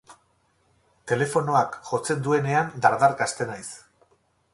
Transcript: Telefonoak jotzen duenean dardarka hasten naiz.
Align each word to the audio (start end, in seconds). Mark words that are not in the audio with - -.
Telefonoak 1.11 1.77
jotzen 1.89 2.23
duenean 2.29 2.73
dardarka 2.87 3.27
hasten 3.29 3.53
naiz. 3.55 3.69